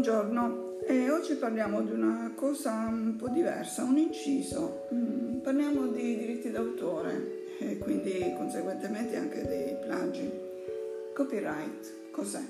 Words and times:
buongiorno. 0.00 0.78
E 0.86 1.10
oggi 1.10 1.34
parliamo 1.34 1.82
di 1.82 1.92
una 1.92 2.32
cosa 2.34 2.86
un 2.88 3.16
po' 3.18 3.28
diversa, 3.28 3.82
un 3.82 3.98
inciso. 3.98 4.86
Mm, 4.94 5.40
parliamo 5.40 5.88
di 5.88 6.16
diritti 6.16 6.50
d'autore 6.50 7.58
e 7.58 7.76
quindi 7.76 8.32
conseguentemente 8.34 9.18
anche 9.18 9.42
dei 9.42 9.76
plagi. 9.78 10.30
Copyright, 11.14 12.10
cos'è? 12.12 12.40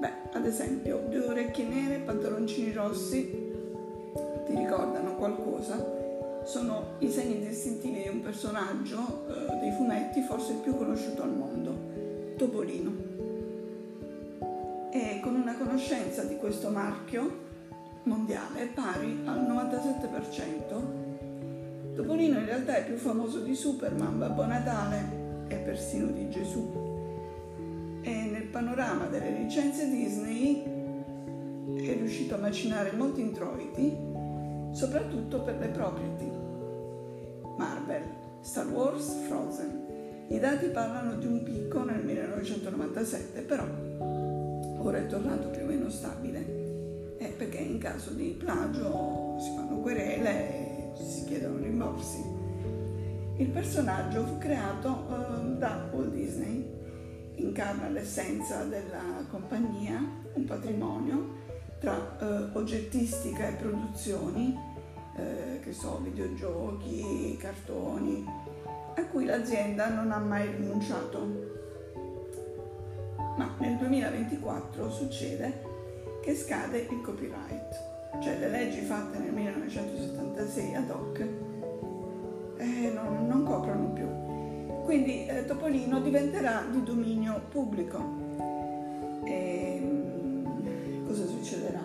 Beh, 0.00 0.12
ad 0.32 0.46
esempio, 0.46 1.04
due 1.10 1.26
orecchie 1.26 1.66
nere 1.66 1.98
pantaloncini 1.98 2.72
rossi 2.72 3.30
ti 4.46 4.54
ricordano 4.54 5.16
qualcosa? 5.16 5.76
Sono 6.44 6.94
i 7.00 7.10
segni 7.10 7.46
distintivi 7.46 8.04
di 8.04 8.08
un 8.08 8.22
personaggio 8.22 9.26
eh, 9.28 9.58
dei 9.60 9.72
fumetti 9.72 10.22
forse 10.22 10.52
il 10.52 10.58
più 10.60 10.74
conosciuto 10.74 11.22
al 11.22 11.36
mondo, 11.36 11.76
Topolino 12.38 13.08
con 15.20 15.34
una 15.34 15.56
conoscenza 15.56 16.24
di 16.24 16.36
questo 16.36 16.70
marchio 16.70 17.46
mondiale 18.04 18.70
pari 18.74 19.20
al 19.24 19.42
97%. 19.42 21.94
Topolino 21.94 22.38
in 22.38 22.46
realtà 22.46 22.76
è 22.76 22.84
più 22.84 22.96
famoso 22.96 23.40
di 23.40 23.54
Superman, 23.54 24.18
Babbo 24.18 24.46
Natale 24.46 25.46
e 25.48 25.56
persino 25.56 26.06
di 26.08 26.30
Gesù. 26.30 26.86
E 28.02 28.28
nel 28.30 28.44
panorama 28.44 29.06
delle 29.06 29.30
licenze 29.30 29.88
Disney 29.88 30.62
è 31.76 31.96
riuscito 31.96 32.36
a 32.36 32.38
macinare 32.38 32.92
molti 32.92 33.20
introiti, 33.20 33.96
soprattutto 34.72 35.42
per 35.42 35.58
le 35.58 35.66
propriety. 35.68 36.30
Marvel, 37.56 38.02
Star 38.40 38.68
Wars, 38.68 39.12
Frozen. 39.26 39.86
I 40.28 40.38
dati 40.38 40.66
parlano 40.66 41.16
di 41.16 41.26
un 41.26 41.42
picco 41.42 41.82
nel 41.82 42.04
1997, 42.04 43.40
però 43.42 43.64
ora 44.78 44.98
è 44.98 45.06
tornato 45.06 45.48
più 45.48 45.62
o 45.62 45.66
meno 45.66 45.88
stabile, 45.90 47.16
eh, 47.18 47.28
perché 47.36 47.58
in 47.58 47.78
caso 47.78 48.10
di 48.10 48.36
plagio 48.38 49.36
si 49.38 49.54
fanno 49.54 49.80
querele 49.80 50.30
e 50.30 51.04
si 51.04 51.24
chiedono 51.24 51.58
rimborsi. 51.58 52.24
Il 53.36 53.48
personaggio 53.50 54.24
fu 54.24 54.38
creato 54.38 55.06
eh, 55.10 55.56
da 55.58 55.88
Walt 55.92 56.10
Disney, 56.12 56.76
incarna 57.36 57.88
l'essenza 57.88 58.64
della 58.64 59.24
compagnia, 59.30 60.00
un 60.34 60.44
patrimonio 60.44 61.36
tra 61.78 62.18
eh, 62.20 62.56
oggettistica 62.56 63.48
e 63.48 63.52
produzioni, 63.52 64.56
eh, 65.16 65.60
che 65.60 65.72
so, 65.72 66.00
videogiochi, 66.02 67.36
cartoni, 67.38 68.24
a 68.96 69.04
cui 69.06 69.24
l'azienda 69.24 69.88
non 69.88 70.10
ha 70.10 70.18
mai 70.18 70.50
rinunciato 70.56 71.67
ma 73.38 73.54
nel 73.58 73.76
2024 73.76 74.90
succede 74.90 75.62
che 76.20 76.34
scade 76.34 76.88
il 76.90 77.00
copyright, 77.00 78.20
cioè 78.20 78.36
le 78.36 78.48
leggi 78.48 78.80
fatte 78.80 79.18
nel 79.18 79.32
1976 79.32 80.74
ad 80.74 80.90
hoc 80.90 81.20
eh, 82.56 82.90
non, 82.92 83.28
non, 83.28 83.44
coprono 83.44 83.92
più. 83.92 84.82
Quindi 84.82 85.26
eh, 85.26 85.44
Topolino 85.44 86.00
diventerà 86.00 86.64
di 86.68 86.82
dominio 86.82 87.40
pubblico. 87.48 88.26
E, 89.22 89.76
ehm, 89.76 91.06
cosa 91.06 91.24
succederà? 91.24 91.84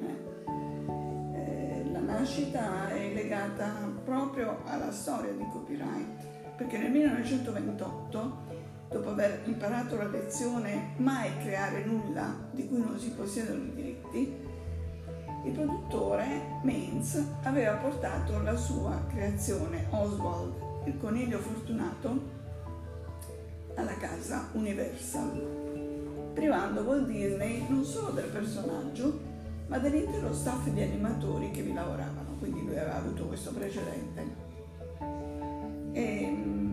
Eh, 0.00 1.36
eh, 1.36 1.90
la 1.90 2.00
nascita 2.00 2.88
è 2.90 3.12
legata 3.12 3.90
proprio 4.04 4.58
alla 4.66 4.92
storia 4.92 5.32
di 5.32 5.44
copyright, 5.50 6.54
perché 6.56 6.78
nel 6.78 6.92
1928 6.92 8.63
dopo 8.94 9.10
aver 9.10 9.42
imparato 9.46 9.96
la 9.96 10.06
lezione 10.06 10.92
mai 10.98 11.36
creare 11.38 11.84
nulla 11.84 12.32
di 12.52 12.68
cui 12.68 12.78
non 12.78 12.96
si 12.96 13.10
possiedono 13.10 13.64
i 13.64 13.74
diritti, 13.74 14.36
il 15.46 15.50
produttore 15.52 16.60
Mainz 16.62 17.20
aveva 17.42 17.74
portato 17.74 18.40
la 18.40 18.54
sua 18.54 19.04
creazione 19.08 19.86
Oswald, 19.90 20.52
il 20.84 20.96
coniglio 21.00 21.40
fortunato, 21.40 22.42
alla 23.74 23.96
casa 23.96 24.48
Universal, 24.52 26.30
privando 26.32 26.82
Walt 26.82 27.06
Disney 27.08 27.66
non 27.68 27.84
solo 27.84 28.10
del 28.10 28.28
personaggio, 28.28 29.18
ma 29.66 29.78
dell'intero 29.78 30.32
staff 30.32 30.68
di 30.68 30.82
animatori 30.82 31.50
che 31.50 31.62
vi 31.62 31.72
lavoravano, 31.72 32.36
quindi 32.38 32.64
lui 32.64 32.78
aveva 32.78 32.98
avuto 32.98 33.26
questo 33.26 33.50
precedente. 33.50 34.42
E, 35.90 36.72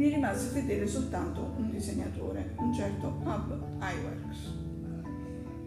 gli 0.00 0.08
rimase 0.08 0.48
fedele 0.48 0.86
soltanto 0.86 1.52
un 1.58 1.68
disegnatore, 1.68 2.54
un 2.56 2.72
certo 2.72 3.08
Hub 3.22 3.54
Iwerks. 3.80 4.54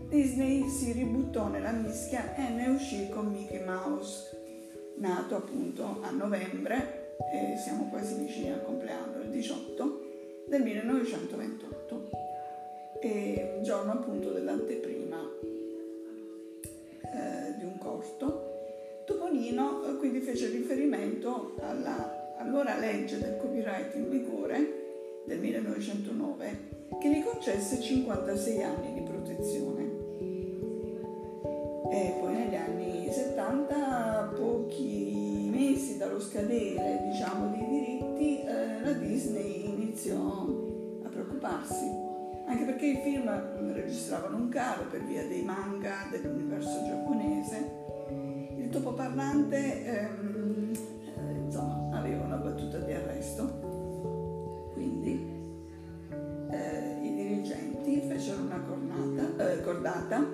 Disney 0.10 0.68
si 0.70 0.92
ributtò 0.92 1.50
nella 1.50 1.70
mischia 1.70 2.34
e 2.36 2.50
ne 2.50 2.70
uscì 2.70 3.10
con 3.10 3.28
Mickey 3.28 3.64
Mouse, 3.64 4.96
nato 4.98 5.36
appunto 5.36 6.00
a 6.02 6.10
novembre, 6.10 7.16
e 7.32 7.58
siamo 7.64 7.90
quasi 7.90 8.16
vicini 8.16 8.52
al 8.52 8.64
compleanno, 8.64 9.22
il 9.22 9.30
18, 9.30 10.46
del 10.48 10.64
1928, 10.64 12.10
e 13.02 13.60
giorno 13.62 13.92
appunto 13.92 14.32
dell'anteprima 14.32 15.18
eh, 17.02 17.56
di 17.60 17.66
un 17.66 17.78
corto. 17.78 18.50
Topolino 19.06 19.86
eh, 19.86 19.98
quindi 19.98 20.22
fece 20.22 20.48
riferimento 20.50 21.56
alla 21.62 22.12
allora 22.44 22.78
legge 22.78 23.20
del 23.20 23.38
copyright 23.38 23.96
in 23.96 24.09
vigore 24.09 25.22
del 25.26 25.40
1909 25.40 26.72
che 27.00 27.09
gli 27.09 27.24
concesse 27.24 27.81
56 27.81 28.64
anni 28.64 28.94
di 28.94 29.02
protezione. 29.02 29.81
E 31.90 32.18
poi 32.20 32.34
negli 32.34 32.56
anni 32.56 33.09
70, 33.12 34.34
pochi 34.36 35.50
mesi 35.52 35.98
dallo 35.98 36.20
scadere 36.20 37.02
diciamo, 37.09 37.50
dei 37.50 37.68
diritti, 37.68 38.42
eh, 38.42 38.81
la 38.81 38.92
Disney 38.92 39.70
iniziò 39.70 40.48
a 41.04 41.08
preoccuparsi, 41.08 41.86
anche 42.46 42.66
perché 42.66 42.88
i 42.88 43.02
film 43.04 43.74
registravano 43.74 44.36
un 44.36 44.50
calo 44.50 44.86
per 44.90 45.04
via 45.06 45.25
dei 45.25 45.44
manga 45.44 46.08
dell'universo 46.12 46.84
giapponese. 46.86 47.81
Il 48.58 48.70
topoparlante 48.70 49.86
ehm, 49.86 50.72
eh, 50.72 50.72
insomma, 50.72 50.93
battuta 52.74 52.80
di 52.80 52.94
arresto, 52.94 54.72
quindi 54.74 55.32
eh, 56.50 57.00
i 57.04 57.14
dirigenti 57.14 58.02
fecero 58.08 58.42
una 58.42 58.60
cornata, 58.62 59.52
eh, 59.52 59.62
cordata, 59.62 60.26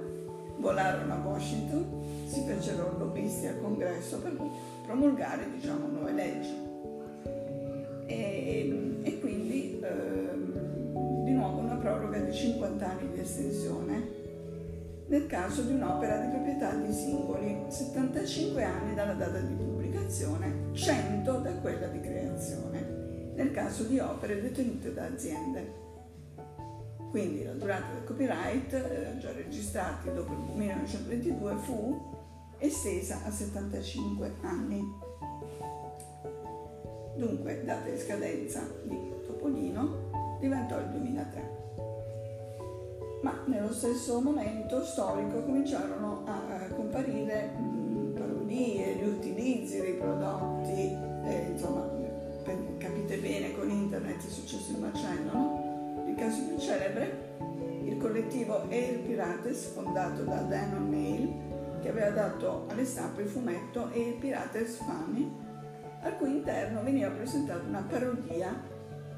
volarono 0.58 1.14
a 1.14 1.18
Washington, 1.18 1.86
si 2.26 2.44
fecero 2.46 2.96
lobbisti 2.98 3.48
al 3.48 3.62
congresso 3.62 4.20
per 4.20 4.38
promulgare 4.86 5.50
diciamo, 5.54 5.88
nuove 5.88 6.12
leggi. 6.14 6.68
E, 8.06 9.00
e 9.04 9.20
quindi 9.20 9.80
eh, 9.80 11.24
di 11.24 11.32
nuovo 11.32 11.60
una 11.60 11.76
proroga 11.76 12.18
di 12.20 12.34
50 12.34 12.90
anni 12.90 13.12
di 13.14 13.20
estensione 13.20 14.18
nel 15.08 15.26
caso 15.28 15.62
di 15.64 15.74
un'opera 15.74 16.18
di 16.18 16.30
proprietà 16.30 16.74
di 16.76 16.94
singoli, 16.94 17.66
75 17.68 18.64
anni 18.64 18.94
dalla 18.94 19.14
data 19.14 19.40
di 19.40 19.54
pubblicazione 19.54 19.78
100 20.09 21.38
da 21.38 21.52
quella 21.58 21.86
di 21.86 22.02
creazione, 22.02 23.31
nel 23.36 23.52
caso 23.52 23.84
di 23.84 24.00
opere 24.00 24.42
detenute 24.42 24.92
da 24.92 25.06
aziende. 25.06 25.88
Quindi 27.12 27.44
la 27.44 27.53
durata 27.53 27.94
del 27.94 28.03
copyright, 28.06 28.74
eh, 28.74 29.18
già 29.20 29.31
registrati 29.31 30.12
dopo 30.12 30.34
il 30.34 30.40
1922, 30.56 31.56
fu 31.58 32.18
estesa 32.58 33.20
a 33.24 33.30
75 33.30 34.34
anni. 34.42 34.84
Dunque, 37.16 37.64
data 37.64 37.88
di 37.88 37.97
scadenza 38.00 38.62
di 38.84 38.97
Topolino 39.28 40.38
diventò 40.40 40.79
il 40.79 40.88
2003. 40.90 41.58
Ma 43.22 43.44
nello 43.46 43.72
stesso 43.72 44.20
momento 44.22 44.84
storico 44.84 45.44
cominciarono 45.44 46.23
a 46.26 46.67
comparire 46.73 47.53
parodie, 48.49 48.93
riutilizzi 48.93 49.79
dei 49.79 49.93
prodotti, 49.93 50.97
eh, 51.25 51.47
insomma, 51.51 51.87
capite 52.78 53.17
bene 53.17 53.55
con 53.55 53.69
internet 53.69 54.25
è 54.25 54.29
successo 54.29 54.72
il 54.72 54.79
macello, 54.79 55.31
no? 55.31 56.03
Il 56.07 56.16
caso 56.16 56.43
più 56.47 56.57
celebre, 56.57 57.37
il 57.84 57.97
collettivo 57.97 58.67
Air 58.69 59.01
Pirates, 59.01 59.66
fondato 59.73 60.23
da 60.23 60.41
Dan 60.41 60.73
O'Neill, 60.73 61.79
che 61.81 61.90
aveva 61.90 62.09
dato 62.09 62.66
alle 62.69 62.85
stampe 62.85 63.22
il 63.22 63.28
fumetto 63.28 63.90
Air 63.93 64.17
Pirates 64.17 64.78
Funny, 64.78 65.31
al 66.01 66.17
cui 66.17 66.31
interno 66.31 66.81
veniva 66.81 67.09
presentata 67.09 67.63
una 67.67 67.85
parodia 67.87 68.59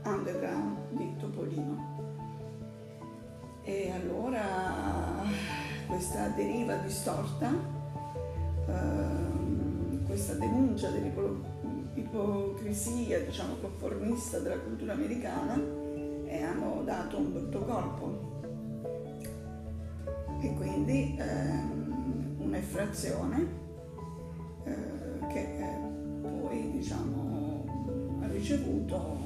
underground 0.04 0.78
di 0.90 1.16
Topolino. 1.18 2.00
E 3.64 3.92
allora 3.92 4.42
questa 5.88 6.28
deriva 6.30 6.76
distorta 6.78 7.81
Ehm, 8.68 10.06
questa 10.06 10.34
denuncia 10.34 10.90
dell'ipocrisia, 10.90 13.22
diciamo, 13.22 13.54
conformista 13.62 14.40
della 14.40 14.60
cultura 14.60 14.92
americana 14.94 15.62
e 16.26 16.42
hanno 16.42 16.82
dato 16.84 17.18
un 17.18 17.32
brutto 17.32 17.60
colpo. 17.60 18.30
E 20.42 20.54
quindi 20.56 21.16
ehm, 21.20 22.38
un'effrazione 22.40 23.48
eh, 24.64 25.28
che 25.28 25.60
eh, 25.60 25.78
poi 26.22 26.72
diciamo, 26.72 27.66
ha 28.22 28.28
ricevuto 28.28 29.22